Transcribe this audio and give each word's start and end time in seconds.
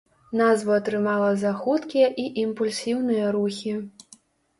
Назву 0.39 0.71
атрымала 0.77 1.27
за 1.41 1.51
хуткія 1.59 2.07
і 2.23 2.25
імпульсіўныя 2.45 3.29
рухі. 3.37 3.75